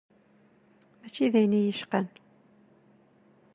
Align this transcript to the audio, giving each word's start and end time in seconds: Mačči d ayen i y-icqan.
Mačči 0.99 1.31
d 1.31 1.33
ayen 1.39 1.57
i 1.59 1.61
y-icqan. 1.61 2.07